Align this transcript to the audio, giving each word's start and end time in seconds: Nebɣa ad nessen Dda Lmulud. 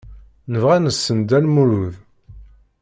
Nebɣa 0.51 0.73
ad 0.77 0.81
nessen 0.83 1.17
Dda 1.21 1.39
Lmulud. 1.45 1.93